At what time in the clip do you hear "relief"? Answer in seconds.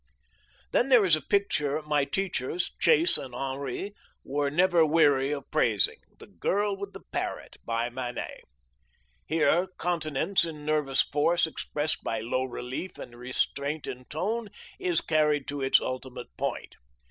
12.45-12.97